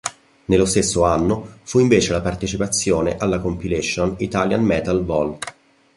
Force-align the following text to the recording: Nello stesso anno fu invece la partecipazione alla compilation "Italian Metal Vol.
Nello 0.45 0.65
stesso 0.65 1.05
anno 1.05 1.57
fu 1.61 1.77
invece 1.77 2.11
la 2.11 2.21
partecipazione 2.21 3.17
alla 3.17 3.37
compilation 3.39 4.15
"Italian 4.17 4.63
Metal 4.63 5.05
Vol. 5.05 5.37